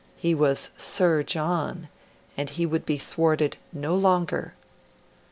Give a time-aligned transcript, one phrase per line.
[0.17, 1.87] He was Sir John,
[2.35, 4.55] and he would be thwarted no longer.